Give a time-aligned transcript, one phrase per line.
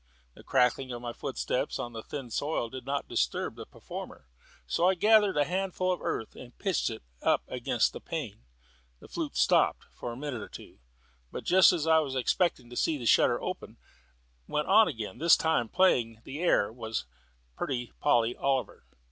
[0.33, 4.25] The crackling of my footsteps on the thin soil did not disturb the performer,
[4.65, 8.41] so I gathered a handful of earth and pitched it up against the pane.
[8.99, 10.79] The flute stopped for a minute or so,
[11.31, 13.77] but just as I was expecting to see the shutter open,
[14.47, 17.05] went on again: this time the air was
[17.55, 18.87] "Pretty Polly Oliver."